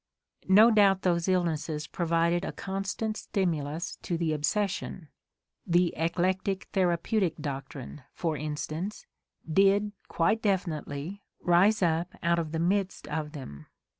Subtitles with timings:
[0.49, 5.09] No doubt those illnesses provided a constant stimulus to the obsession—
[5.67, 9.05] the "eclectic therapeutic doc trine," for instance,
[9.47, 13.67] did, quite definitely, rise up out of the midst of them.